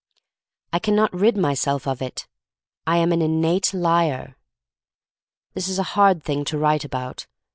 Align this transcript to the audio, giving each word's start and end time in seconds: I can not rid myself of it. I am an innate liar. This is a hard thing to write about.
I 0.73 0.79
can 0.79 0.95
not 0.95 1.13
rid 1.13 1.37
myself 1.37 1.85
of 1.87 2.01
it. 2.01 2.25
I 2.87 2.97
am 2.97 3.11
an 3.11 3.21
innate 3.21 3.71
liar. 3.71 4.35
This 5.53 5.67
is 5.67 5.77
a 5.77 5.83
hard 5.93 6.23
thing 6.23 6.43
to 6.45 6.57
write 6.57 6.83
about. 6.83 7.27